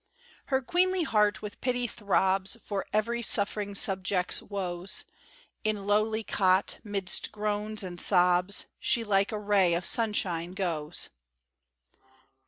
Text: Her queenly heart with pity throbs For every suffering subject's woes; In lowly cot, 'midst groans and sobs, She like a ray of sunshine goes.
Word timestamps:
Her 0.47 0.63
queenly 0.63 1.03
heart 1.03 1.43
with 1.43 1.61
pity 1.61 1.85
throbs 1.85 2.57
For 2.65 2.87
every 2.91 3.21
suffering 3.21 3.75
subject's 3.75 4.41
woes; 4.41 5.05
In 5.63 5.85
lowly 5.85 6.23
cot, 6.23 6.79
'midst 6.83 7.31
groans 7.31 7.83
and 7.83 8.01
sobs, 8.01 8.65
She 8.79 9.03
like 9.03 9.31
a 9.31 9.37
ray 9.37 9.75
of 9.75 9.85
sunshine 9.85 10.53
goes. 10.55 11.09